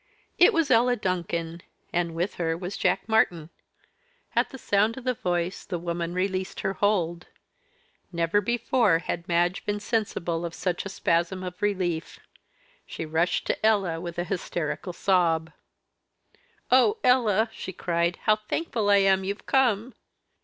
It 0.39 0.51
was 0.51 0.71
Ella 0.71 0.95
Duncan, 0.95 1.61
and 1.93 2.15
with 2.15 2.33
her 2.41 2.57
was 2.57 2.75
Jack 2.75 3.07
Martyn. 3.07 3.51
At 4.35 4.49
the 4.49 4.57
sound 4.57 4.97
of 4.97 5.03
the 5.03 5.13
voice, 5.13 5.63
the 5.63 5.77
woman 5.77 6.15
released 6.15 6.61
her 6.61 6.73
hold. 6.73 7.27
Never 8.11 8.41
before 8.41 8.97
had 8.97 9.27
Madge 9.27 9.63
been 9.63 9.79
sensible 9.79 10.43
of 10.43 10.55
such 10.55 10.87
a 10.87 10.89
spasm 10.89 11.43
of 11.43 11.61
relief. 11.61 12.19
She 12.87 13.05
rushed 13.05 13.45
to 13.45 13.63
Ella 13.63 14.01
with 14.01 14.17
a 14.17 14.23
hysterical 14.23 14.91
sob. 14.91 15.51
"Oh, 16.71 16.97
Ella!" 17.03 17.51
she 17.53 17.71
cried, 17.71 18.17
"how 18.23 18.37
thankful 18.37 18.89
I 18.89 18.97
am 19.05 19.23
you've 19.23 19.45
come." 19.45 19.93